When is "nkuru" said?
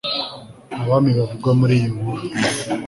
1.93-2.23